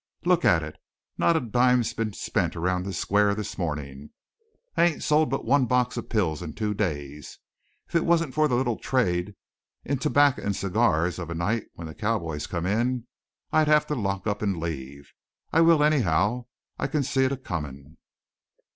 "Look 0.25 0.43
at 0.43 0.63
it 0.63 0.77
not 1.19 1.37
a 1.37 1.39
dime 1.39 1.83
been 1.95 2.13
spent 2.13 2.55
around 2.55 2.87
this 2.87 2.97
square 2.97 3.35
this 3.35 3.55
morning! 3.59 4.09
I 4.75 4.85
ain't 4.85 5.03
sold 5.03 5.29
but 5.29 5.45
one 5.45 5.67
box 5.67 5.95
of 5.95 6.09
pills 6.09 6.41
in 6.41 6.53
two 6.53 6.73
days! 6.73 7.37
If 7.87 7.93
it 7.93 8.03
wasn't 8.03 8.33
for 8.33 8.47
the 8.47 8.55
little 8.55 8.77
trade 8.79 9.35
in 9.85 9.99
t'backer 9.99 10.43
and 10.43 10.55
cigars 10.55 11.19
of 11.19 11.29
a 11.29 11.35
night 11.35 11.65
when 11.75 11.85
the 11.85 11.93
cowboys 11.93 12.47
come 12.47 12.65
in, 12.65 13.05
I'd 13.51 13.67
have 13.67 13.85
to 13.85 13.93
lock 13.95 14.25
up 14.25 14.41
and 14.41 14.57
leave. 14.57 15.11
I 15.53 15.61
will 15.61 15.83
anyhow 15.83 16.47
I 16.79 16.87
can 16.87 17.03
see 17.03 17.25
it 17.25 17.31
a 17.31 17.37
comin'." 17.37 17.97